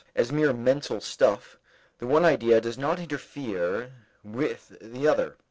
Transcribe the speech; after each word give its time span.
As 0.15 0.31
mere 0.31 0.51
mental 0.51 0.99
stuff, 0.99 1.59
the 1.99 2.07
one 2.07 2.25
idea 2.25 2.59
does 2.59 2.75
not 2.75 2.97
interfere 2.99 3.91
with 4.23 4.75
the 4.81 5.07
other. 5.07 5.35